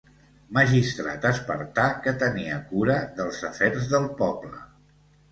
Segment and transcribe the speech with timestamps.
[0.57, 4.57] Magistrat espartà que tenia cura dels afers del poble.